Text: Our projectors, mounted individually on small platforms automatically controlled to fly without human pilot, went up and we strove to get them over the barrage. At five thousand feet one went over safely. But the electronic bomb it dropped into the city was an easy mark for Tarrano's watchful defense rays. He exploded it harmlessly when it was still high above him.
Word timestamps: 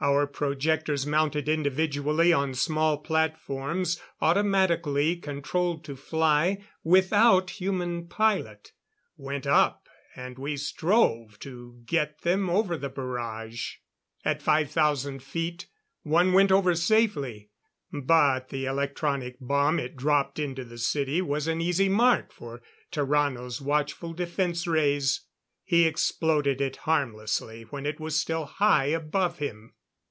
Our 0.00 0.26
projectors, 0.26 1.06
mounted 1.06 1.48
individually 1.48 2.30
on 2.30 2.52
small 2.52 2.98
platforms 2.98 3.98
automatically 4.20 5.16
controlled 5.16 5.82
to 5.86 5.96
fly 5.96 6.62
without 6.82 7.48
human 7.52 8.08
pilot, 8.08 8.72
went 9.16 9.46
up 9.46 9.88
and 10.14 10.38
we 10.38 10.58
strove 10.58 11.38
to 11.38 11.80
get 11.86 12.20
them 12.20 12.50
over 12.50 12.76
the 12.76 12.90
barrage. 12.90 13.76
At 14.26 14.42
five 14.42 14.70
thousand 14.70 15.22
feet 15.22 15.68
one 16.02 16.34
went 16.34 16.52
over 16.52 16.74
safely. 16.74 17.48
But 17.90 18.50
the 18.50 18.66
electronic 18.66 19.36
bomb 19.40 19.78
it 19.78 19.96
dropped 19.96 20.38
into 20.38 20.64
the 20.64 20.76
city 20.76 21.22
was 21.22 21.46
an 21.48 21.62
easy 21.62 21.88
mark 21.88 22.30
for 22.30 22.60
Tarrano's 22.92 23.62
watchful 23.62 24.12
defense 24.12 24.66
rays. 24.66 25.22
He 25.64 25.86
exploded 25.86 26.60
it 26.60 26.76
harmlessly 26.84 27.62
when 27.70 27.86
it 27.86 27.98
was 27.98 28.20
still 28.20 28.44
high 28.44 28.86
above 28.88 29.38
him. 29.38 29.72